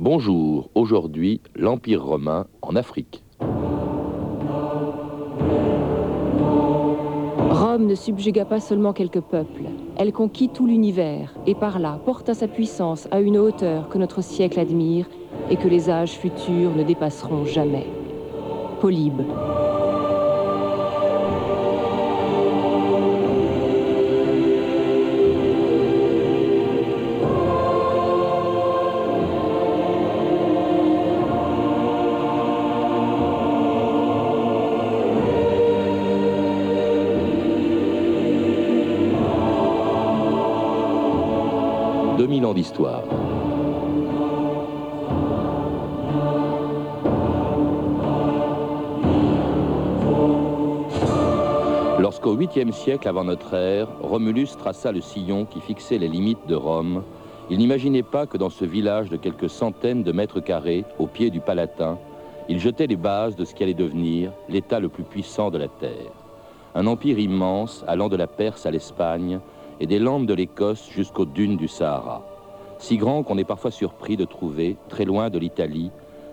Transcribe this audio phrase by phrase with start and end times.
[0.00, 3.24] Bonjour, aujourd'hui l'Empire romain en Afrique.
[7.50, 9.64] Rome ne subjuga pas seulement quelques peuples,
[9.96, 14.22] elle conquit tout l'univers et par là porta sa puissance à une hauteur que notre
[14.22, 15.08] siècle admire
[15.50, 17.88] et que les âges futurs ne dépasseront jamais.
[18.80, 19.22] Polybe.
[51.98, 56.54] Lorsqu'au 8e siècle avant notre ère, Romulus traça le sillon qui fixait les limites de
[56.54, 57.02] Rome,
[57.50, 61.30] il n'imaginait pas que dans ce village de quelques centaines de mètres carrés, au pied
[61.30, 61.98] du Palatin,
[62.48, 65.68] il jetait les bases de ce qui allait devenir l'État le plus puissant de la
[65.68, 66.12] Terre.
[66.74, 69.40] Un empire immense allant de la Perse à l'Espagne,
[69.80, 72.37] et des Landes de l'Écosse jusqu'aux dunes du Sahara.
[72.78, 75.90] Si grand qu'on est parfois surpris de trouver, très loin de l'Italie,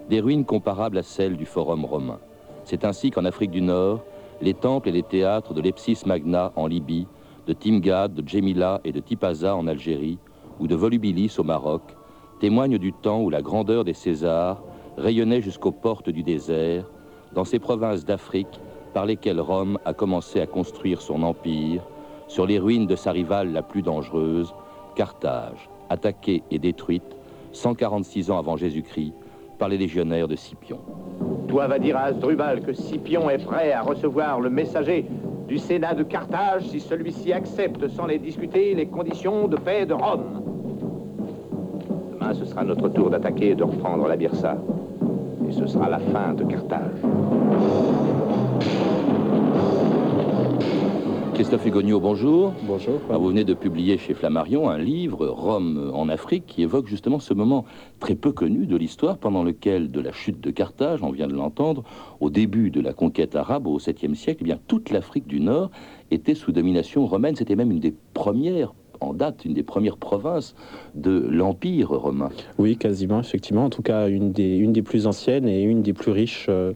[0.09, 2.19] des ruines comparables à celles du Forum romain.
[2.63, 4.03] C'est ainsi qu'en Afrique du Nord,
[4.41, 7.07] les temples et les théâtres de Lepsis Magna en Libye,
[7.47, 10.19] de Timgad, de Djemila et de Tipaza en Algérie,
[10.59, 11.81] ou de Volubilis au Maroc,
[12.39, 14.61] témoignent du temps où la grandeur des Césars
[14.97, 16.85] rayonnait jusqu'aux portes du désert,
[17.33, 18.59] dans ces provinces d'Afrique
[18.93, 21.81] par lesquelles Rome a commencé à construire son empire,
[22.27, 24.53] sur les ruines de sa rivale la plus dangereuse,
[24.95, 27.03] Carthage, attaquée et détruite
[27.51, 29.13] 146 ans avant Jésus-Christ
[29.57, 30.79] par les légionnaires de Scipion.
[31.47, 35.05] Toi va dire à Asdrubal que Scipion est prêt à recevoir le messager
[35.47, 39.93] du Sénat de Carthage si celui-ci accepte sans les discuter les conditions de paix de
[39.93, 40.41] Rome.
[42.13, 44.57] Demain, ce sera notre tour d'attaquer et de reprendre la Birsa.
[45.47, 46.99] Et ce sera la fin de Carthage.
[51.35, 52.53] Christophe Hugonio, bonjour.
[52.63, 53.01] Bonjour.
[53.09, 57.19] Ah, vous venez de publier chez Flammarion un livre, Rome en Afrique, qui évoque justement
[57.19, 57.65] ce moment
[57.99, 61.33] très peu connu de l'histoire pendant lequel, de la chute de Carthage, on vient de
[61.33, 61.83] l'entendre,
[62.21, 65.71] au début de la conquête arabe au 7e siècle, eh bien, toute l'Afrique du Nord
[66.09, 67.35] était sous domination romaine.
[67.35, 70.55] C'était même une des premières en date, une des premières provinces
[70.93, 72.29] de l'Empire romain.
[72.57, 73.65] Oui, quasiment, effectivement.
[73.65, 76.45] En tout cas, une des, une des plus anciennes et une des plus riches.
[76.47, 76.71] Euh,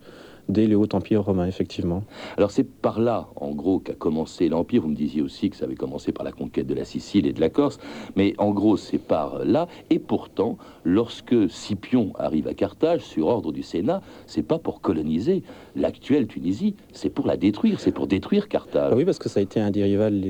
[0.49, 2.03] dès le Haut Empire romain, effectivement.
[2.37, 4.81] Alors c'est par là, en gros, qu'a commencé l'Empire.
[4.81, 7.33] Vous me disiez aussi que ça avait commencé par la conquête de la Sicile et
[7.33, 7.79] de la Corse,
[8.15, 9.67] mais en gros c'est par là.
[9.89, 15.43] Et pourtant, lorsque Scipion arrive à Carthage, sur ordre du Sénat, c'est pas pour coloniser
[15.75, 18.93] l'actuelle Tunisie, c'est pour la détruire, c'est pour détruire Carthage.
[18.95, 20.21] Oui, parce que ça a été un des rivales,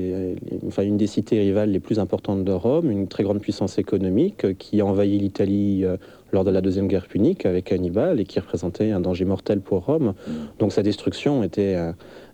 [0.66, 4.58] enfin une des cités rivales les plus importantes de Rome, une très grande puissance économique
[4.58, 5.96] qui a envahi l'Italie euh,
[6.32, 9.84] lors de la Deuxième Guerre punique avec Hannibal et qui représentait un danger mortel pour
[9.86, 10.14] Rome.
[10.26, 10.32] Mm.
[10.58, 11.76] Donc sa destruction était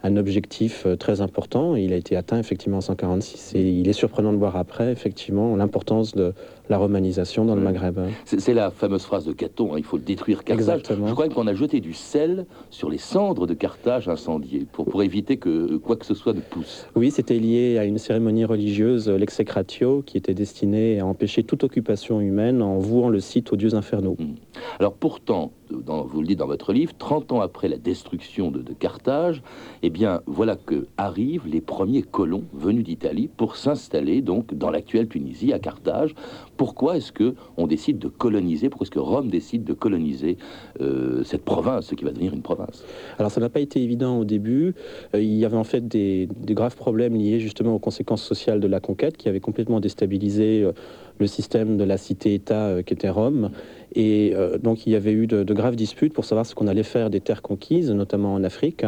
[0.06, 1.76] un, objectif euh, très important.
[1.76, 3.52] il a été atteint effectivement en 146.
[3.54, 6.32] Et il est surprenant de voir après effectivement l'importance de
[6.68, 7.98] la romanisation dans le Maghreb.
[8.24, 10.68] C'est la fameuse phrase de Caton, hein, il faut le détruire Carthage.
[10.68, 11.06] Exactement.
[11.06, 15.02] Je crois qu'on a jeté du sel sur les cendres de Carthage incendiées pour, pour
[15.02, 16.86] éviter que quoi que ce soit ne pousse.
[16.96, 22.20] Oui, c'était lié à une cérémonie religieuse, l'execratio, qui était destinée à empêcher toute occupation
[22.20, 24.16] humaine en vouant le site aux dieux infernaux.
[24.18, 24.34] Hmm.
[24.80, 29.42] Alors pourtant, vous le dites dans votre livre, 30 ans après la destruction de, Carthage,
[29.82, 29.95] eh bien
[30.26, 35.58] voilà que arrivent les premiers colons venus d'Italie pour s'installer donc dans l'actuelle Tunisie, à
[35.58, 36.14] Carthage.
[36.56, 40.36] Pourquoi est-ce que on décide de coloniser Pourquoi est-ce que Rome décide de coloniser
[40.80, 42.84] euh, cette province, ce qui va devenir une province?
[43.18, 44.74] Alors ça n'a pas été évident au début.
[45.14, 48.66] Euh, il y avait en fait des, graves problèmes liés justement aux conséquences sociales de
[48.66, 50.72] la conquête qui avaient complètement déstabilisé euh,
[51.18, 53.50] le système de la cité-État qu'était Rome.
[53.96, 56.82] Et euh, donc il y avait eu de, graves disputes pour savoir ce qu'on allait
[56.82, 58.84] faire des terres conquises, notamment en Afrique.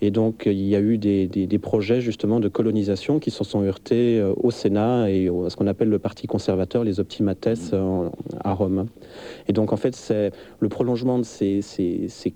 [0.00, 4.20] Et donc il y a eu des, projets justement de colonisation qui se sont heurtés
[4.20, 8.10] euh, au Sénat et à ce qu'on appelle le Parti conservateur, les Optimates mmh.
[8.44, 8.86] à Rome.
[9.48, 10.30] Et donc en fait c'est
[10.60, 11.60] le prolongement de ces,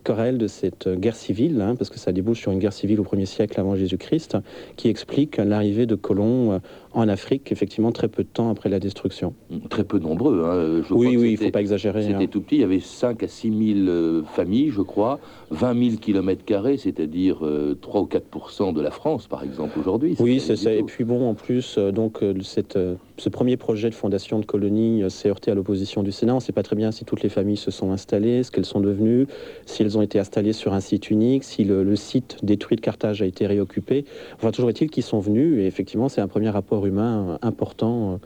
[0.02, 3.04] querelles, de cette guerre civile, hein, parce que ça débouche sur une guerre civile au
[3.04, 4.38] 1er siècle avant Jésus-Christ,
[4.76, 6.58] qui explique l'arrivée de colons euh,
[6.92, 9.34] en Afrique, effectivement, très peu de temps après la destruction.
[9.68, 10.42] Très peu nombreux.
[10.44, 10.82] Hein.
[10.90, 12.02] oui, oui, il ne faut pas exagérer.
[12.02, 12.26] C'était hein.
[12.26, 15.20] tout petit, il y avait 5 à 6 000 euh, familles, je crois,
[15.50, 20.16] 20 000 kilomètres carrés, c'est-à-dire 3 euh, ou 4% de la France, par exemple, aujourd'hui.
[20.18, 20.72] Oui, c'est ça.
[20.72, 22.78] Et puis bon, en plus, euh, donc, cette,
[23.18, 26.32] ce premier projet de fondation de colonie s'est heurté à l'opposition du Sénat.
[26.32, 28.64] On ne sait pas très bien si toutes les familles se sont installées, ce qu'elles
[28.64, 29.26] sont devenues,
[29.66, 32.80] si elles ont été installées sur un site unique, si le, le site détruit de
[32.80, 34.04] Carthage a été réoccupé.
[34.36, 38.20] Enfin, toujours est-il qu'ils sont venus, et effectivement, c'est un premier rapport humain important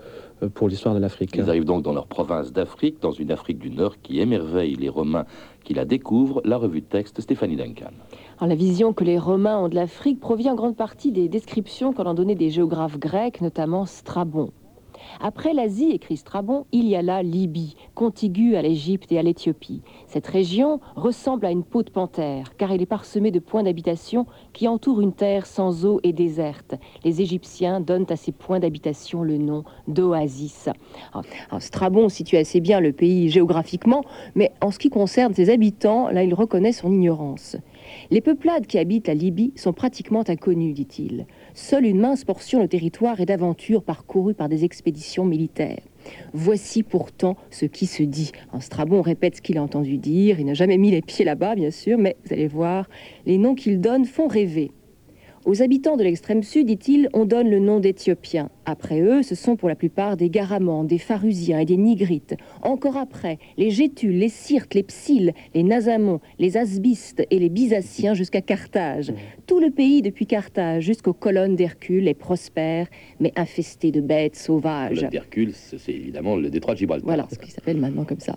[0.54, 1.30] pour l'histoire de l'Afrique.
[1.34, 4.88] Ils arrivent donc dans leur province d'Afrique, dans une Afrique du Nord qui émerveille les
[4.88, 5.26] Romains
[5.64, 6.40] qui la découvrent.
[6.44, 7.90] La revue de texte, Stéphanie Duncan.
[8.40, 12.06] la vision que les Romains ont de l'Afrique provient en grande partie des descriptions qu'en
[12.06, 14.50] ont donné des géographes grecs, notamment Strabon.
[15.20, 19.82] Après l'Asie, écrit Strabon, il y a la Libye, contiguë à l'Égypte et à l'Éthiopie.
[20.06, 24.26] Cette région ressemble à une peau de panthère, car elle est parsemée de points d'habitation
[24.52, 26.74] qui entourent une terre sans eau et déserte.
[27.04, 30.68] Les Égyptiens donnent à ces points d'habitation le nom d'oasis.
[31.58, 34.04] Strabon situe assez bien le pays géographiquement,
[34.34, 37.56] mais en ce qui concerne ses habitants, là il reconnaît son ignorance.
[38.10, 41.26] Les peuplades qui habitent la Libye sont pratiquement inconnues, dit-il.
[41.56, 45.84] Seule une mince portion de territoire est d'aventure parcourue par des expéditions militaires.
[46.32, 48.32] Voici pourtant ce qui se dit.
[48.52, 50.40] En Strabon répète ce qu'il a entendu dire.
[50.40, 52.88] Il n'a jamais mis les pieds là-bas, bien sûr, mais vous allez voir,
[53.24, 54.72] les noms qu'il donne font rêver.
[55.44, 58.50] Aux habitants de l'extrême sud, dit-il, on donne le nom d'Éthiopiens.
[58.66, 62.34] Après eux, ce sont pour la plupart des Garamans, des Pharusiens et des Nigrites.
[62.62, 68.14] Encore après, les Gétules, les Sirtes, les Psylles, les Nazamons, les Asbistes et les Byzaciens
[68.14, 69.10] jusqu'à Carthage.
[69.10, 69.14] Mmh.
[69.46, 72.86] Tout le pays depuis Carthage jusqu'aux colonnes d'Hercule est prospère,
[73.20, 75.06] mais infesté de bêtes sauvages.
[75.10, 77.06] d'Hercule, c'est évidemment le détroit de Gibraltar.
[77.06, 78.36] Voilà, ce qui s'appelle maintenant comme ça.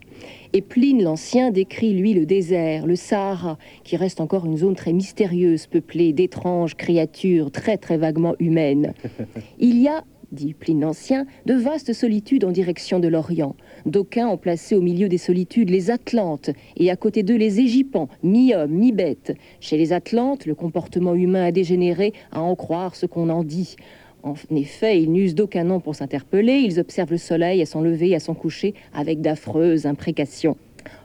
[0.54, 4.94] Et Pline l'Ancien décrit, lui, le désert, le Sahara, qui reste encore une zone très
[4.94, 8.94] mystérieuse, peuplée d'étranges créatures très très vaguement humaines.
[9.60, 13.56] Il y a dit Pline l'Ancien, de vastes solitudes en direction de l'Orient.
[13.86, 18.10] D'aucuns ont placé au milieu des solitudes les Atlantes et à côté d'eux les Égypans,
[18.24, 19.36] mi-hommes, mi-bêtes.
[19.60, 23.76] Chez les Atlantes, le comportement humain a dégénéré à en croire ce qu'on en dit.
[24.24, 28.10] En effet, ils n'usent d'aucun nom pour s'interpeller, ils observent le soleil à son lever
[28.10, 30.58] et à son coucher avec d'affreuses imprécations.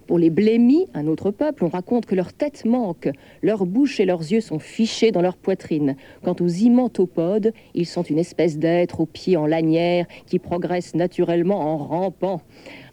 [0.07, 3.09] Pour les blémis, un autre peuple, on raconte que leur tête manque,
[3.41, 5.97] leur bouche et leurs yeux sont fichés dans leur poitrine.
[6.25, 11.61] Quant aux immentopodes, ils sont une espèce d'être aux pieds en lanière qui progresse naturellement
[11.61, 12.41] en rampant.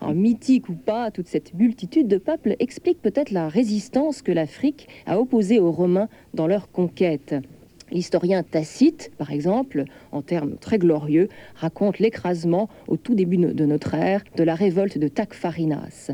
[0.01, 4.87] En mythique ou pas, toute cette multitude de peuples explique peut-être la résistance que l'Afrique
[5.05, 7.35] a opposée aux Romains dans leur conquête.
[7.91, 13.95] L'historien Tacite, par exemple, en termes très glorieux, raconte l'écrasement au tout début de notre
[13.95, 16.11] ère de la révolte de Tacfarinas.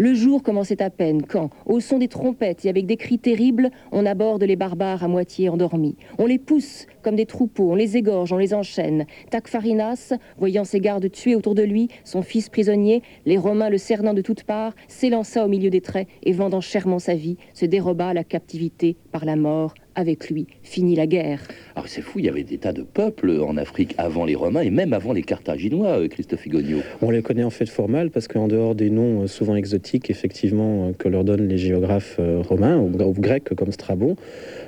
[0.00, 3.68] Le jour commençait à peine quand, au son des trompettes et avec des cris terribles,
[3.92, 5.94] on aborde les barbares à moitié endormis.
[6.16, 9.04] On les pousse comme des troupeaux, on les égorge, on les enchaîne.
[9.28, 14.14] Tacfarinas, voyant ses gardes tués autour de lui, son fils prisonnier, les Romains le cernant
[14.14, 18.08] de toutes parts, s'élança au milieu des traits et vendant chèrement sa vie, se déroba
[18.08, 20.46] à la captivité par la mort avec lui.
[20.62, 21.40] Fini la guerre.
[21.74, 24.60] Alors c'est fou, il y avait des tas de peuples en Afrique avant les Romains
[24.60, 26.78] et même avant les Carthaginois, euh, Christophe Igonio.
[27.02, 30.10] On les connaît en fait fort mal parce qu'en dehors des noms euh, souvent exotiques,
[30.10, 34.16] effectivement, euh, que leur donnent les géographes romains ou, grecs comme Strabon,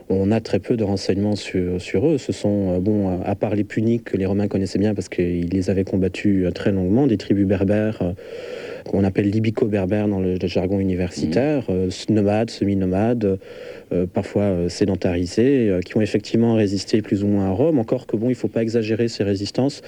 [0.09, 2.19] on a très peu de renseignements sur, sur eux.
[2.19, 5.71] Ce sont, bon, à part les Puniques que les Romains connaissaient bien parce qu'ils les
[5.71, 8.15] avaient combattus très longuement, des tribus berbères
[8.85, 12.13] qu'on appelle libico-berbères dans le, jargon universitaire, mmh.
[12.13, 13.39] nomades, semi-nomades,
[13.93, 17.79] euh, parfois euh, sédentarisés, euh, qui ont effectivement résisté plus ou moins à Rome.
[17.79, 19.83] Encore que bon, il ne faut pas exagérer ces résistances,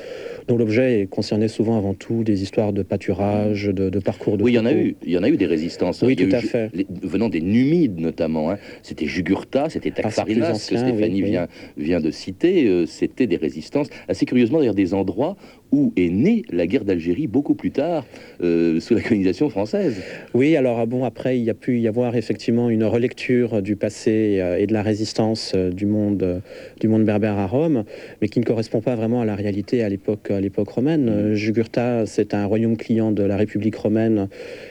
[0.46, 4.42] dont l'objet concernait souvent avant tout des histoires de pâturage, de, parcours de.
[4.42, 4.96] Oui, il y en a eu.
[5.04, 6.02] Il y en a eu des résistances.
[6.02, 6.70] Oui, tout à fait.
[7.02, 8.50] venant des Numides notamment.
[8.50, 8.58] Hein.
[8.82, 11.46] C'était Jugurtha, c'était ah, Tacfarinas que Stéphanie Vient,
[11.76, 12.84] vient de citer.
[12.86, 13.88] c'était des résistances.
[14.08, 15.36] Assez curieusement, d'ailleurs, des endroits
[15.72, 18.04] où est née la guerre d'Algérie beaucoup plus tard,
[18.40, 20.02] sous la colonisation française.
[20.34, 23.76] Oui, alors ah bon, après, il y a pu y avoir effectivement une relecture du
[23.76, 26.38] passé euh, et de la résistance euh, du monde, euh,
[26.80, 27.84] du monde berbère à Rome,
[28.20, 31.30] mais qui ne correspond pas vraiment à la réalité à l'époque, à l'époque romaine.
[31.30, 31.34] Mm.
[31.34, 34.28] Jugurtha, c'est un royaume client de la République romaine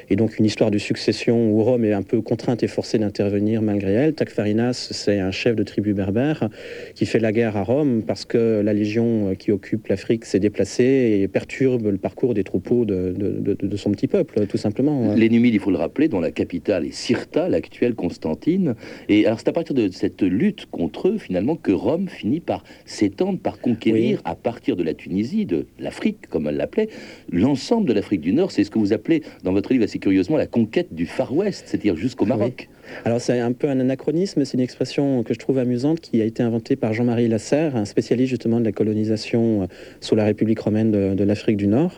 [0.09, 3.61] et donc une histoire de succession où Rome est un peu contrainte et forcée d'intervenir
[3.61, 4.13] malgré elle.
[4.13, 6.49] Tacfarinas, c'est un chef de tribu berbère
[6.95, 10.82] qui fait la guerre à Rome parce que la légion qui occupe l'Afrique s'est déplacée
[10.83, 15.13] et perturbe le parcours des troupeaux de, de, son petit peuple, tout simplement.
[15.15, 18.75] Les Numides, il faut le rappeler, dont la capitale est Cirta, l'actuelle Constantine,
[19.09, 22.63] et alors c'est à partir de cette lutte contre eux, finalement, que Rome finit par
[22.85, 26.89] s'étendre, par conquérir, à partir de la Tunisie, de l'Afrique, comme elle l'appelait,
[27.31, 28.51] l'ensemble de l'Afrique du Nord.
[28.51, 31.63] C'est ce que vous appelez, dans votre livre assez curieusement, la conquête du Far West,
[31.67, 32.69] c'est-à-dire jusqu'au Maroc.
[33.05, 36.25] Alors c'est un peu un anachronisme, c'est une expression que je trouve amusante qui a
[36.25, 39.65] été inventée par Jean-Marie Lasserre, un spécialiste justement de la colonisation euh,
[40.01, 41.95] sous la République romaine de, l'Afrique du Nord.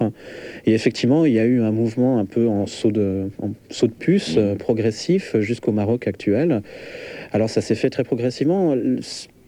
[0.65, 3.29] Et effectivement, il y a eu un mouvement un peu en saut de,
[3.69, 6.61] saut de puce, euh, progressif jusqu'au Maroc actuel.
[7.31, 8.75] Alors ça s'est fait très progressivement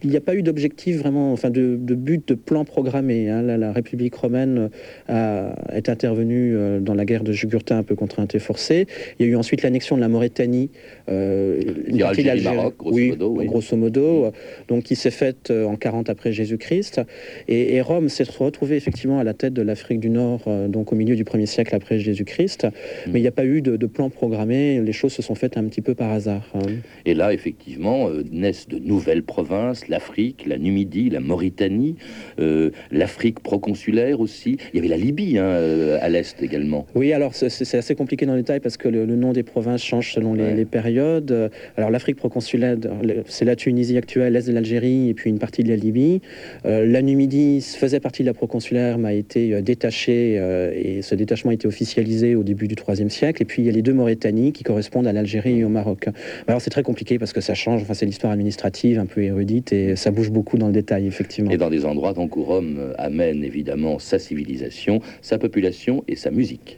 [0.03, 3.29] il n'y a pas eu d'objectif vraiment, enfin de, but, de plan programmé.
[3.29, 3.41] Hein.
[3.41, 4.69] La, République romaine
[5.07, 8.87] a, est intervenue euh, dans la guerre de Jugurtha un peu contrainte et forcée.
[9.19, 10.69] Il y a eu ensuite l'annexion de la Mauritanie,
[11.09, 13.45] euh, l'Algérie, Maroc, grosso oui, modo, oui.
[13.45, 14.31] grosso modo,
[14.67, 17.01] donc qui s'est faite euh, en 40 après Jésus-Christ.
[17.47, 20.95] Et, Rome s'est retrouvée effectivement à la tête de l'Afrique du Nord, euh, donc au
[20.95, 22.65] milieu du 1er siècle après Jésus-Christ.
[22.65, 23.11] Mm.
[23.11, 24.81] Mais il n'y a pas eu de, plan programmé.
[24.81, 26.45] Les choses se sont faites un petit peu par hasard.
[26.53, 26.59] Hein.
[27.05, 31.95] Et là, effectivement, naissent de nouvelles provinces l'Afrique, la Numidie, la Mauritanie,
[32.39, 34.57] euh, l'Afrique proconsulaire aussi.
[34.73, 36.85] Il y avait la Libye hein, euh, à l'est également.
[36.95, 40.13] Oui, alors c'est assez compliqué dans le détail parce que le, nom des provinces change
[40.13, 41.49] selon les, périodes.
[41.75, 42.77] Alors l'Afrique proconsulaire,
[43.25, 46.21] c'est la Tunisie actuelle, l'est de l'Algérie et puis une partie de la Libye.
[46.65, 50.35] Euh, la Numidie faisait partie de la proconsulaire, mais a été détachée
[50.75, 53.41] et ce détachement a été officialisé au début du IIIe siècle.
[53.41, 56.07] Et puis il y a les deux Mauritanies qui correspondent à l'Algérie et au Maroc.
[56.47, 57.81] Alors c'est très compliqué parce que ça change.
[57.81, 61.51] Enfin, c'est l'histoire administrative un peu érudite ça bouge beaucoup dans le détail, effectivement.
[61.51, 66.31] Et dans des endroits donc où Rome amène évidemment sa civilisation, sa population et sa
[66.31, 66.77] musique.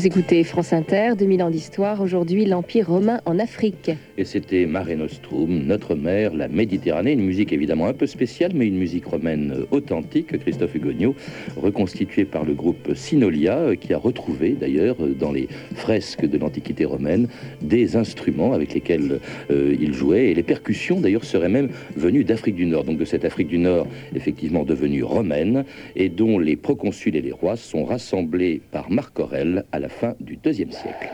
[0.00, 3.90] Vous écoutez France Inter, 2000 ans d'histoire, aujourd'hui l'Empire romain en Afrique.
[4.16, 8.66] Et c'était Mare Nostrum, notre mère, la Méditerranée, une musique évidemment un peu spéciale, mais
[8.66, 11.14] une musique romaine authentique, Christophe Hugonio,
[11.54, 17.28] reconstituée par le groupe Sinolia, qui a retrouvé d'ailleurs dans les fresques de l'Antiquité romaine
[17.60, 22.54] des instruments avec lesquels euh, il jouait, et les percussions d'ailleurs seraient même venues d'Afrique
[22.54, 27.16] du Nord, donc de cette Afrique du Nord effectivement devenue romaine, et dont les proconsuls
[27.16, 31.08] et les rois sont rassemblés par Marc Aurèle à la fin du deuxième siècle.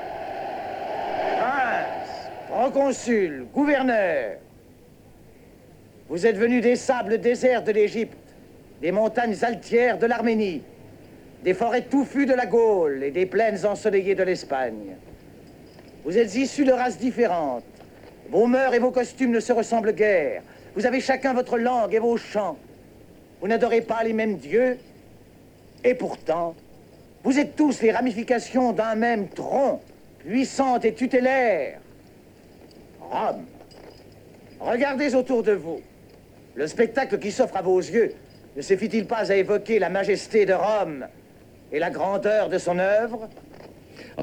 [1.39, 4.37] Prince, proconsul, gouverneur,
[6.09, 8.17] vous êtes venus des sables déserts de l'Égypte,
[8.81, 10.63] des montagnes altières de l'Arménie,
[11.43, 14.97] des forêts touffues de la Gaule et des plaines ensoleillées de l'Espagne.
[16.05, 17.65] Vous êtes issus de races différentes.
[18.31, 20.43] Vos mœurs et vos costumes ne se ressemblent guère.
[20.77, 22.57] Vous avez chacun votre langue et vos chants.
[23.41, 24.79] Vous n'adorez pas les mêmes dieux.
[25.83, 26.55] Et pourtant,
[27.27, 29.81] vous êtes tous les ramifications d'un même tronc,
[30.21, 31.81] puissante et tutélaire.
[33.01, 33.45] Rome.
[34.61, 35.81] Regardez autour de vous.
[36.55, 38.15] Le spectacle qui s'offre à vos yeux
[38.57, 41.09] ne suffit-il pas à évoquer la majesté de Rome
[41.73, 43.29] et la grandeur de son œuvre?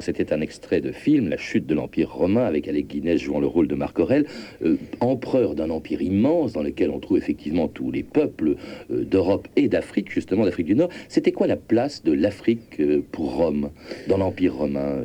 [0.00, 3.46] C'était un extrait de film, La chute de l'Empire romain, avec Alec Guinness jouant le
[3.46, 4.26] rôle de Marc Aurèle,
[4.64, 8.56] euh, empereur d'un empire immense dans lequel on trouve effectivement tous les peuples
[8.90, 10.90] euh, d'Europe et d'Afrique, justement d'Afrique du Nord.
[11.08, 13.70] C'était quoi la place de l'Afrique euh, pour Rome
[14.08, 15.02] dans l'Empire romain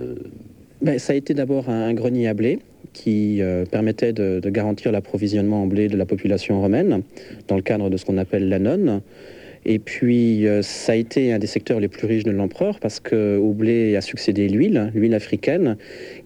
[0.81, 2.59] ben, Ça a été d'abord un grenier à blé
[2.91, 3.39] qui
[3.71, 7.03] permettait de, garantir l'approvisionnement en blé de la population romaine
[7.47, 9.01] dans le cadre de ce qu'on appelle l'annone.
[9.65, 12.99] Et puis, euh, ça a été un des secteurs les plus riches de l'empereur parce
[12.99, 15.77] qu'au blé a succédé l'huile, l'huile africaine,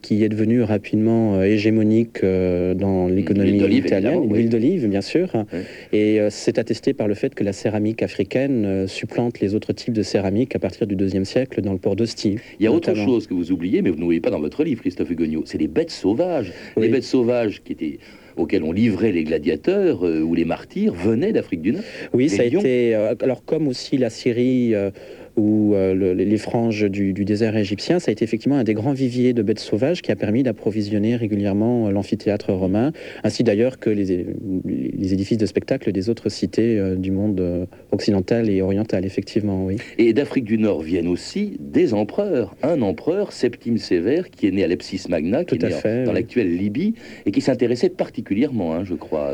[0.01, 4.29] qui est devenue rapidement euh, hégémonique euh, dans l'économie italienne.
[4.29, 5.45] L'huile d'olive, bien sûr.
[5.91, 10.03] Et c'est attesté par le fait que la céramique africaine supplante les autres types de
[10.03, 12.37] céramique à partir du deuxième siècle dans le port d'Ostie.
[12.59, 14.81] Il y a autre chose que vous oubliez, mais vous n'oubliez pas dans votre livre,
[14.81, 16.51] Christophe Hugonio, c'est les bêtes sauvages.
[16.77, 17.99] Les bêtes sauvages qui étaient
[18.37, 21.83] auxquels on livrait les gladiateurs euh, ou les martyrs venaient d'Afrique du Nord.
[22.13, 22.95] Oui, ça a été.
[22.95, 24.91] Euh, alors, comme aussi la Syrie euh,
[25.35, 29.33] ou euh, les franges du, désert égyptien, ça a été effectivement un des grands viviers
[29.33, 32.91] de bêtes sauvages qui a permis d'approvisionner régulièrement euh, l'amphithéâtre romain,
[33.23, 34.27] ainsi d'ailleurs que les,
[34.65, 39.77] les, édifices de spectacle des autres cités euh, du monde occidental et oriental, effectivement, oui.
[39.97, 42.55] Et d'Afrique du Nord viennent aussi des empereurs.
[42.61, 46.55] Un empereur, Septime Sévère, qui est né à Lepsis Magna, qui est né dans l'actuelle
[46.55, 46.93] Libye,
[47.25, 49.33] et qui s'intéressait particulièrement, hein, je crois,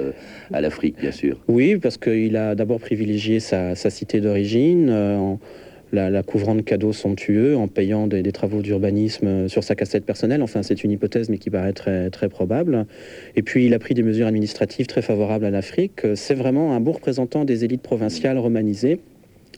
[0.51, 1.39] à l'Afrique, bien sûr.
[1.47, 5.39] Oui, parce qu'il a d'abord privilégié sa, cité d'origine.
[5.91, 10.41] La, couvrant de cadeaux somptueux en payant des, travaux d'urbanisme sur sa cassette personnelle.
[10.41, 12.85] Enfin, c'est une hypothèse, mais qui paraît très, très probable.
[13.35, 16.01] Et puis, il a pris des mesures administratives très favorables à l'Afrique.
[16.15, 18.99] C'est vraiment un beau représentant des élites provinciales romanisées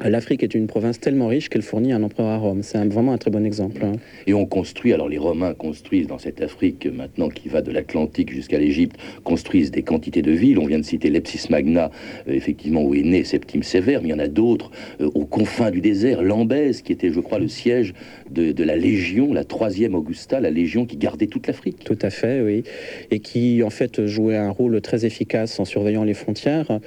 [0.03, 2.63] L'Afrique est une province tellement riche qu'elle fournit un empereur à Rome.
[2.63, 3.86] C'est vraiment un très bon exemple.
[3.86, 3.93] Hein.
[4.25, 8.31] Et on construit, alors les Romains construisent dans cette Afrique maintenant qui va de l'Atlantique
[8.31, 10.58] jusqu'à l'Égypte, construisent des quantités de villes.
[10.58, 11.91] On vient de citer Lepsis Magna,
[12.27, 15.25] euh, effectivement, où est né Septime Sévère, mais il y en a d'autres euh, aux
[15.25, 16.24] confins du désert.
[16.24, 17.93] Lambèse, qui était, je crois, le siège
[18.31, 21.84] de, la Légion, la troisième Augusta, la Légion qui gardait toute l'Afrique.
[21.84, 22.63] Tout à fait, oui.
[23.12, 26.79] Et qui, en fait, jouait un rôle très efficace en surveillant les frontières.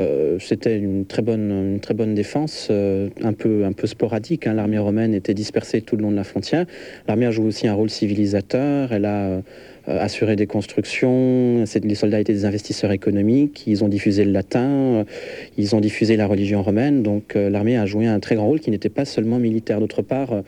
[0.00, 4.46] Euh, c'était une très bonne, une très bonne défense euh, un, peu, un peu sporadique.
[4.46, 4.54] Hein.
[4.54, 6.66] L'armée romaine était dispersée tout le long de la frontière.
[7.08, 8.92] L'armée a joué aussi un rôle civilisateur.
[8.92, 9.40] Elle a euh,
[9.86, 11.64] assuré des constructions.
[11.82, 13.64] Les soldats étaient des investisseurs économiques.
[13.66, 14.68] Ils ont diffusé le latin.
[14.68, 15.04] Euh,
[15.56, 17.02] ils ont diffusé la religion romaine.
[17.02, 19.80] Donc l'armée a joué un très grand rôle qui n'était pas seulement militaire.
[19.80, 20.42] D'autre part,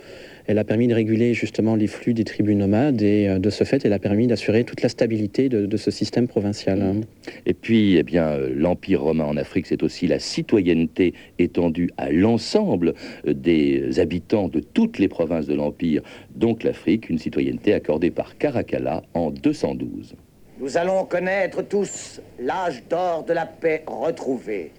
[0.49, 3.65] elle a permis de réguler justement les flux des tribus nomades et euh, de ce
[3.65, 6.81] fait, elle a permis d'assurer toute la stabilité de, ce système provincial.
[6.81, 7.01] Hein.
[7.45, 12.11] Et puis, eh bien, euh, l'Empire romain en Afrique, c'est aussi la citoyenneté étendue à
[12.11, 12.95] l'ensemble
[13.27, 16.01] euh, des habitants de toutes les provinces de l'Empire,
[16.35, 20.15] donc l'Afrique, une citoyenneté accordée par Caracalla en 212.
[20.61, 24.73] Nous allons connaître tous l'âge d'or de la paix retrouvée,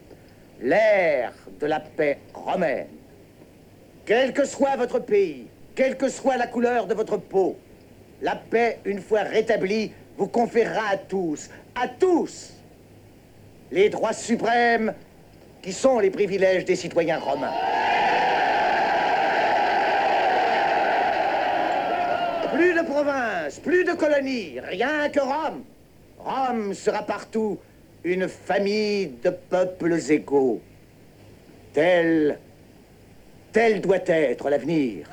[0.63, 2.87] l'ère de la paix romaine.
[4.05, 5.45] Quel que soit votre pays,
[5.79, 7.57] quelle que soit la couleur de votre peau,
[8.21, 12.51] la paix, une fois rétablie, vous conférera à tous, à tous,
[13.71, 14.93] les droits suprêmes
[15.61, 17.53] qui sont les privilèges des citoyens romains.
[22.53, 25.63] Plus de provinces, plus de colonies, rien que Rome.
[26.17, 27.57] Rome sera partout
[28.03, 30.59] une famille de peuples égaux.
[31.71, 32.37] Tel,
[33.53, 35.07] tel doit être l'avenir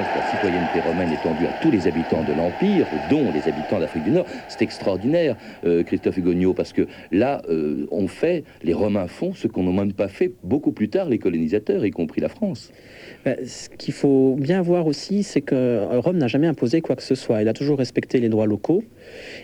[0.00, 4.10] la citoyenneté romaine étendue à tous les habitants de l'Empire, dont les habitants d'Afrique du
[4.10, 4.26] Nord.
[4.48, 9.48] C'est extraordinaire, euh, Christophe Hugonio, parce que là, euh, on fait, les Romains font ce
[9.48, 12.72] qu'on n'a même pas fait beaucoup plus tard, les colonisateurs, y compris la France.
[13.24, 16.96] Ben, ce qu'il faut bien voir aussi, c'est que euh, Rome n'a jamais imposé quoi
[16.96, 17.42] que ce soit.
[17.42, 18.82] Il a toujours respecté les droits locaux.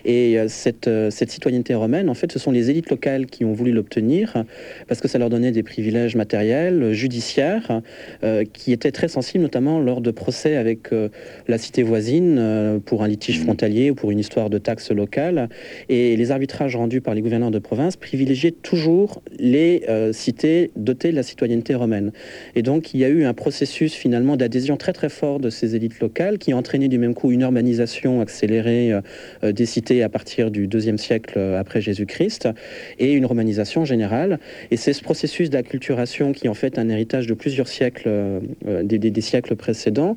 [0.05, 3.71] Et cette, cette citoyenneté romaine, en fait, ce sont les élites locales qui ont voulu
[3.71, 4.43] l'obtenir,
[4.87, 7.81] parce que ça leur donnait des privilèges matériels, judiciaires,
[8.53, 11.09] qui étaient très sensibles, notamment lors de procès avec euh,
[11.47, 13.43] la cité voisine euh, pour un litige mmh.
[13.43, 15.49] frontalier ou pour une histoire de taxes locales.
[15.89, 21.11] Et les arbitrages rendus par les gouverneurs de province privilégiaient toujours les euh, cités dotées
[21.11, 22.11] de la citoyenneté romaine.
[22.55, 25.75] Et donc il y a eu un processus finalement d'adhésion très très fort de ces
[25.75, 28.93] élites locales qui a entraîné du même coup une urbanisation accélérée
[29.59, 32.49] des cités à partir du deuxième siècle après Jésus-Christ
[32.97, 34.39] et une romanisation générale.
[34.71, 38.09] Et c'est ce processus d'acculturation qui est en fait un héritage de plusieurs siècles,
[38.83, 40.15] des, siècles précédents,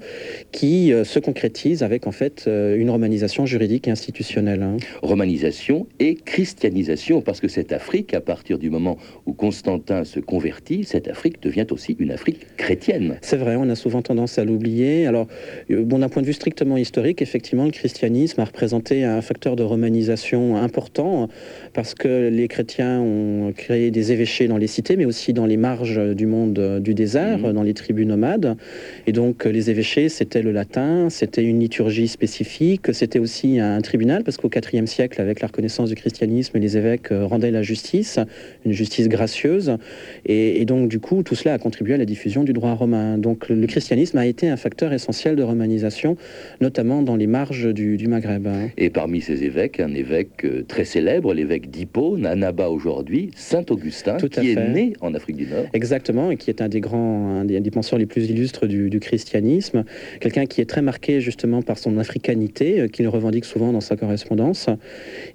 [0.53, 4.63] qui euh, se concrétise avec en fait euh, une romanisation juridique et institutionnelle.
[4.63, 4.77] Hein.
[5.03, 10.85] Romanisation et christianisation, parce que cette Afrique, à partir du moment où Constantin se convertit,
[10.85, 13.19] cette Afrique devient aussi une Afrique chrétienne.
[13.23, 15.07] C'est vrai, on a souvent tendance à l'oublier.
[15.07, 15.27] Alors,
[15.71, 19.57] euh, bon, d'un point de vue strictement historique, effectivement, le christianisme a représenté un facteur
[19.57, 21.29] de romanisation important,
[21.73, 25.57] parce que les chrétiens ont créé des évêchés dans les cités, mais aussi dans les
[25.57, 27.53] marges du monde du désert, mmh.
[27.55, 28.59] dans les tribus nomades.
[29.07, 34.23] Et donc, les évêchés c'était le latin, c'était une liturgie spécifique, c'était aussi un tribunal,
[34.23, 38.19] parce qu'au IVe siècle, avec la reconnaissance du christianisme, les évêques euh, rendaient la justice,
[38.67, 39.79] une justice gracieuse,
[40.27, 43.17] et, donc du coup, tout cela a contribué à la diffusion du droit romain.
[43.17, 46.19] Donc le christianisme a été un facteur essentiel de romanisation,
[46.61, 48.47] notamment dans les marges du, Maghreb.
[48.47, 48.69] Hein.
[48.77, 54.17] Et parmi ces évêques, un évêque euh, très célèbre, l'évêque d'Hippone, Annaba aujourd'hui, Saint Augustin,
[54.17, 55.65] qui est né en Afrique du Nord.
[55.73, 59.01] Exactement, et qui est un des grands, un des, penseurs les plus illustres du, du
[59.01, 59.85] christianisme
[60.21, 63.97] quelqu'un qui est très marqué justement par son africanité, euh, qu'il revendique souvent dans sa
[63.97, 64.69] correspondance,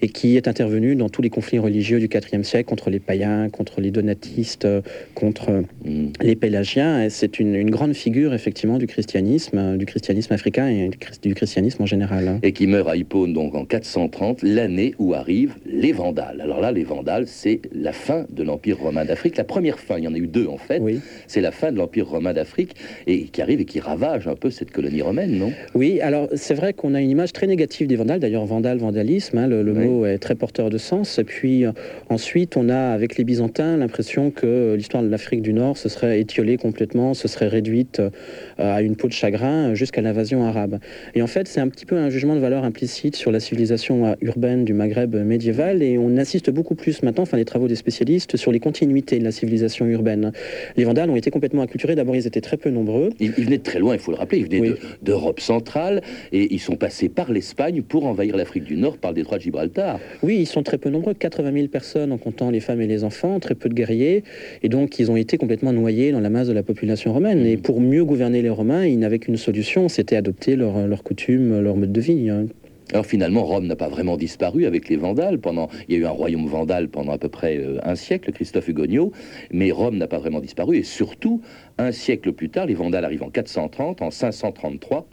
[0.02, 3.50] et qui est intervenu dans tous les conflits religieux du IVe siècle contre les païens,
[3.50, 4.68] contre les donatistes,
[5.16, 6.08] contre mm.
[6.22, 7.10] les pélagiens.
[7.10, 10.90] C'est une, grande figure effectivement du christianisme, euh, du christianisme africain et
[11.22, 12.40] du christianisme en général.
[12.44, 16.42] Et qui meurt à Hippone donc en 430, l'année où arrivent les Vandales.
[16.42, 19.98] Alors là, les Vandales, c'est la fin de l'Empire romain d'Afrique, la première fin.
[19.98, 20.82] Il y en a eu deux en fait.
[21.28, 24.50] C'est la fin de l'Empire romain d'Afrique et qui arrive et qui ravage un peu
[24.50, 25.52] cette colonie romaine, non?
[25.76, 28.20] Oui, alors c'est vrai qu'on a une image très négative des Vandales.
[28.20, 31.20] D'ailleurs, Vandale, vandalisme, hein, le, mot est très porteur de sens.
[31.20, 31.72] Et puis euh,
[32.10, 36.20] ensuite, on a avec les Byzantins l'impression que l'histoire de l'Afrique du Nord se serait
[36.20, 38.10] étiolée complètement, se serait réduite euh,
[38.58, 40.80] à une peau de chagrin jusqu'à l'invasion arabe.
[41.14, 43.57] Et en fait, c'est un petit peu un jugement de valeur implicite sur la civilisation
[43.58, 47.76] civilisation urbaine du Maghreb médiéval et on assiste beaucoup plus maintenant, enfin les travaux des
[47.76, 50.32] spécialistes, sur les continuités de la civilisation urbaine.
[50.76, 51.96] Les Vandales ont été complètement acculturés.
[51.96, 53.10] D'abord, ils étaient très peu nombreux.
[53.20, 54.40] Ils, venaient de très loin, il faut le rappeler.
[54.40, 59.00] Ils venaient d'Europe centrale et ils sont passés par l'Espagne pour envahir l'Afrique du Nord
[59.00, 60.00] par le détroit de Gibraltar.
[60.22, 63.04] Oui, ils sont très peu nombreux, 80 000 personnes en comptant les femmes et les
[63.04, 64.24] enfants, très peu de guerriers.
[64.62, 67.44] Et donc, ils ont été complètement noyés dans la masse de la population romaine.
[67.44, 67.62] Et mmh.
[67.62, 71.92] pour mieux gouverner les Romains, ils n'avaient qu'une solution, c'était adopter leurs coutumes, leur mode
[71.92, 72.30] de vie.
[72.94, 75.40] Alors finalement, Rome n'a pas vraiment disparu avec les Vandales.
[75.40, 78.32] Pendant, il y a eu un royaume vandal pendant à peu près euh, un siècle,
[78.32, 79.12] Christophe Hugonio,
[79.52, 80.78] mais Rome n'a pas vraiment disparu.
[80.78, 81.42] Et surtout,
[81.78, 85.08] un siècle plus tard, les Vandales arrivent en 430, en 533.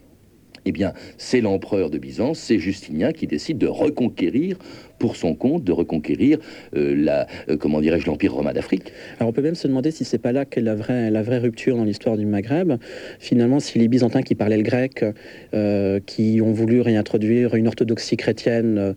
[0.67, 4.57] Eh bien, c'est l'empereur de Byzance, c'est Justinien qui décide de reconquérir
[5.05, 6.39] pour son compte de reconquérir
[6.75, 8.91] euh, la, euh, comment dirais-je, l'Empire romain d'Afrique.
[9.19, 11.37] Alors on peut même se demander si c'est pas là qu'est la vraie, la vraie
[11.37, 12.73] rupture dans l'histoire du Maghreb.
[13.19, 15.05] Finalement, si les Byzantins qui parlaient le grec,
[15.53, 18.95] euh, qui ont voulu réintroduire une orthodoxie chrétienne,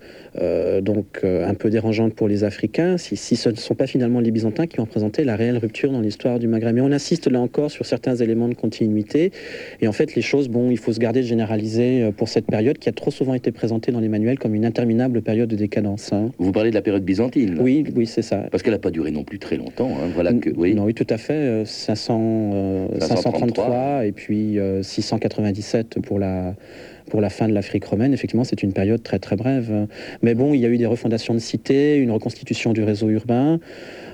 [0.82, 4.32] donc un peu dérangeante pour les Africains, si, si, ce ne sont pas finalement les
[4.32, 6.76] Byzantins qui ont présenté la réelle rupture dans l'histoire du Maghreb.
[6.76, 9.32] Mais on insiste là encore sur certains éléments de continuité.
[9.82, 12.78] Et en fait, les choses, bon, il faut se garder de généraliser pour cette période
[12.78, 15.97] qui a trop souvent été présentée dans les manuels comme une interminable période de décadence.
[16.12, 16.32] Hein.
[16.38, 18.46] Vous parlez de la période byzantine Oui, oui, c'est ça.
[18.52, 19.90] Parce qu'elle n'a pas duré non plus très longtemps.
[19.92, 20.10] Hein.
[20.14, 20.74] Voilà que, oui.
[20.76, 21.66] Non, oui, tout à fait.
[21.66, 26.56] 500, 533 euh, et puis 697 euh, pour la
[27.10, 29.88] pour la fin de l'Afrique romaine, effectivement, c'est une période très très brève.
[30.22, 33.60] Mais bon, il y a eu des refondations de cités, une reconstitution du réseau urbain,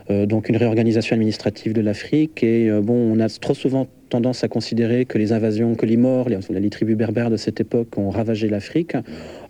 [0.09, 2.43] euh, donc une réorganisation administrative de l'Afrique.
[2.43, 6.29] Et bon, on a trop souvent tendance à considérer que les invasions, que les morts,
[6.29, 8.95] les, tribus berbères de cette époque ont ravagé l'Afrique.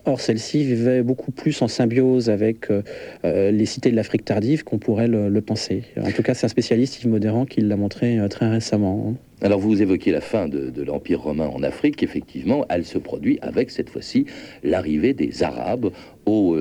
[0.05, 2.81] Or, celle-ci vivait beaucoup plus en symbiose avec euh,
[3.25, 5.83] euh, les cités de l'Afrique tardive qu'on pourrait le, penser.
[6.01, 9.15] En tout cas, c'est un spécialiste, Yves Modérant, qui l'a montré euh, très récemment.
[9.43, 13.71] Alors vous évoquez la fin de, l'Empire romain en Afrique, effectivement, elle se produit avec
[13.71, 14.25] cette fois-ci
[14.63, 15.91] l'arrivée des Arabes
[16.25, 16.55] au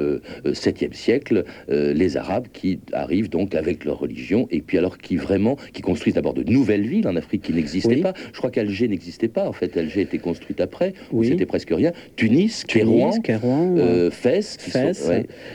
[0.44, 4.98] 7e euh, siècle, euh, les Arabes qui arrivent donc avec leur religion et puis alors
[4.98, 8.14] qui vraiment, qui construisent d'abord de nouvelles villes en Afrique qui n'existaient pas.
[8.32, 11.28] Je crois qu'Alger n'existait pas, en fait, Alger était construite après, oui.
[11.28, 11.92] c'était presque rien.
[12.16, 13.12] Tunis, Kérouan,
[13.78, 14.56] euh, Fès.
[14.58, 15.10] Fès.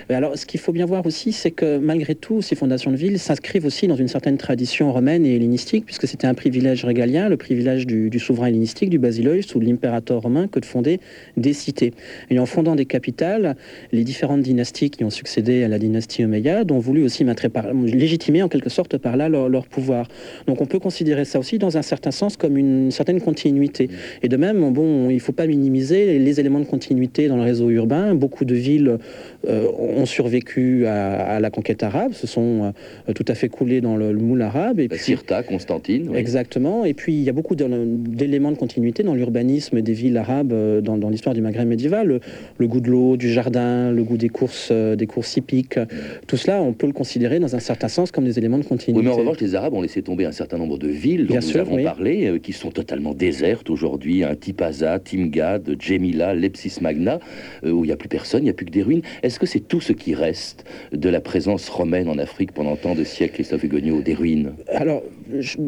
[0.09, 3.19] Alors ce qu'il faut bien voir aussi, c'est que malgré tout, ces fondations de villes
[3.19, 7.37] s'inscrivent aussi dans une certaine tradition romaine et hellénistique, puisque c'était un privilège régalien le
[7.37, 10.99] privilège du, souverain hellénistique, du basileus ou de l'impérateur romain, que de fonder
[11.35, 11.93] des cités.
[12.29, 13.55] Et en fondant des capitales,
[13.97, 18.43] les différentes dynasties qui ont succédé à la dynastie omeyyade ont voulu aussi par, légitimer
[18.43, 20.07] en quelque sorte par là leur, pouvoir.
[20.45, 23.89] Donc on peut considérer ça aussi dans un certain sens comme une, certaine continuité.
[24.21, 27.41] Et de même, bon, il ne faut pas minimiser les éléments de continuité dans le
[27.41, 28.13] réseau urbain.
[28.13, 28.99] Beaucoup de villes
[29.47, 32.73] ont survécu à, la conquête arabe, se sont
[33.09, 34.79] euh, tout à fait coulées dans le, moule arabe.
[34.79, 36.15] Et puis, Sirta, Constantine.
[36.15, 36.85] Exactement.
[36.85, 40.81] Et puis il y a beaucoup d'éléments de continuité dans l'urbanisme des villes arabes euh,
[40.81, 42.19] dans, l'histoire du Maghreb médiéval.
[42.57, 45.79] Le, goût de l'eau, du jardin, le goût des courses, euh, des courses hippiques,
[46.27, 48.99] tout cela, on peut le considérer dans un certain sens comme des éléments de continuité.
[48.99, 51.35] Oui, mais en revanche, les Arabes ont laissé tomber un certain nombre de villes dont
[51.35, 54.23] nous avons parlé, euh, qui sont totalement désertes aujourd'hui.
[54.23, 57.19] Un Tipaza, Timgad, Djemila, Lepsis Magna,
[57.63, 59.01] où il n'y a plus personne, il n'y a plus que des ruines.
[59.23, 62.95] Est-ce que c'est tout ce qui reste de la présence romaine en Afrique pendant tant
[62.95, 64.53] de siècles, Christophe Hugonio, des ruines?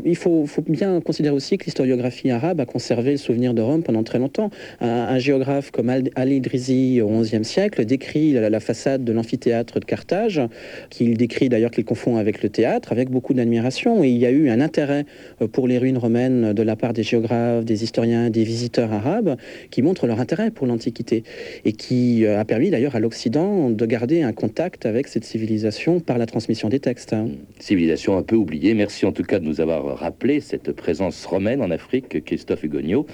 [0.05, 4.03] Il faut, bien considérer aussi que l'historiographie arabe a conservé le souvenir de Rome pendant
[4.03, 4.49] très longtemps.
[4.81, 10.41] Un, géographe comme Al-Idrizi au XIe siècle décrit la, façade de l'amphithéâtre de Carthage,
[10.89, 14.03] qu'il décrit d'ailleurs qu'il confond avec le théâtre, avec beaucoup d'admiration.
[14.03, 15.05] Il y a eu un intérêt
[15.41, 19.35] euh, pour les ruines romaines de la part des géographes, des historiens, des visiteurs arabes,
[19.71, 21.23] qui montrent leur intérêt pour l'Antiquité
[21.65, 25.99] et qui euh, a permis d'ailleurs à l'Occident de garder un contact avec cette civilisation
[25.99, 27.15] par la transmission des textes.
[27.59, 28.73] Civilisation un peu oubliée.
[28.73, 33.07] Merci en tout cas de nous avoir rappelé cette présence romaine en Afrique, Christophe Hugonio.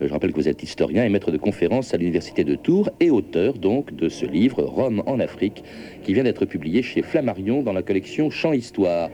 [0.00, 2.90] Euh, je rappelle que vous êtes historien et maître de conférence à l'Université de Tours
[3.00, 5.64] et auteur donc de ce livre Rome en Afrique
[6.04, 9.10] qui vient d'être publié chez Flammarion dans la collection Champs Histoire.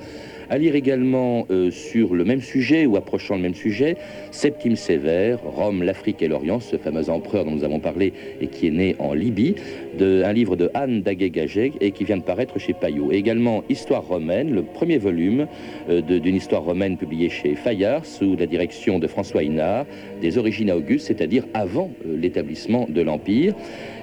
[0.49, 3.97] À lire également euh, sur le même sujet ou approchant le même sujet,
[4.31, 8.69] Septime Sévère, Rome, l'Afrique et l'Orient, ce fameux empereur dont nous avons parlé et qui
[8.69, 9.57] est né en Libye,
[9.97, 13.13] de, un livre de Anne Daguet-Gagé et qui vient de paraître chez Payot.
[13.13, 15.47] Également Histoire romaine, le premier volume
[15.89, 19.87] euh, d'une histoire romaine publiée chez Fayard sous la direction de François Hinard,
[20.21, 23.55] des origines à Auguste, c'est-à-dire avant euh, l'établissement de l'Empire.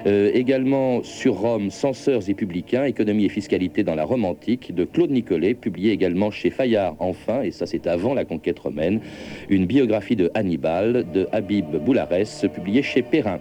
[0.06, 5.10] également sur Rome, Censeurs et publicains, économie et fiscalité dans la Rome antique, de Claude
[5.10, 9.00] Nicolet, publié également chez Fayard enfin, et ça c'est avant la conquête romaine,
[9.48, 13.40] une biographie de Hannibal de Habib Boularès, publiée chez Perrin.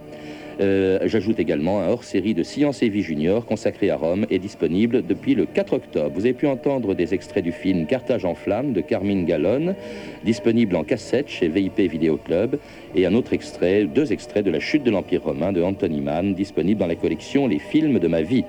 [0.60, 5.04] Euh, j'ajoute également un hors-série de Science et Vie Junior consacré à Rome est disponible
[5.06, 6.12] depuis le 4 octobre.
[6.14, 9.76] Vous avez pu entendre des extraits du film Carthage en flammes de Carmine Gallone,
[10.24, 12.60] disponible en cassette chez VIP Vidéo Club,
[12.96, 16.36] et un autre extrait, deux extraits de La chute de l'Empire romain de Anthony Mann,
[16.36, 18.46] disponible dans la collection Les films de ma vie.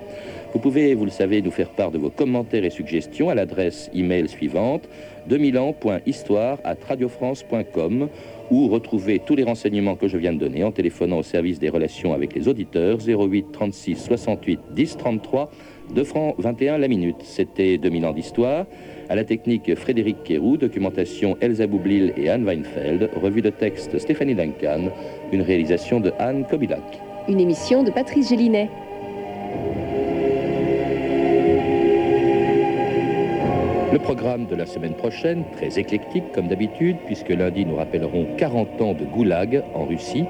[0.53, 3.89] Vous pouvez, vous le savez, nous faire part de vos commentaires et suggestions à l'adresse
[3.93, 4.87] email suivante
[5.29, 8.07] 2000ans.histoire à radiofrance.com
[8.51, 11.69] ou retrouver tous les renseignements que je viens de donner en téléphonant au service des
[11.69, 15.51] relations avec les auditeurs 08 36 68 10 33
[15.93, 17.17] 2 francs 21 la minute.
[17.23, 18.65] C'était 2000 ans d'histoire.
[19.07, 24.33] À la technique Frédéric Kérou, documentation Elsa Boublil et Anne Weinfeld, revue de texte Stéphanie
[24.33, 24.89] Duncan,
[25.31, 26.99] une réalisation de Anne Kobilac.
[27.27, 28.69] Une émission de Patrice Gélinet.
[34.05, 38.93] Programme de la semaine prochaine, très éclectique comme d'habitude, puisque lundi nous rappellerons 40 ans
[38.93, 40.25] de goulag en Russie,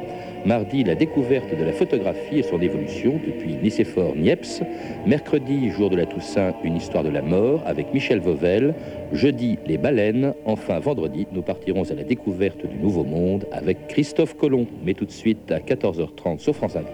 [0.46, 4.62] mardi la découverte de la photographie et son évolution depuis Nicéphore Niepce,
[5.06, 8.76] mercredi, jour de la Toussaint, une histoire de la mort avec Michel Vauvel,
[9.12, 14.38] jeudi les baleines, enfin vendredi nous partirons à la découverte du Nouveau Monde avec Christophe
[14.38, 16.84] Colomb, mais tout de suite à 14h30 sur France Inter.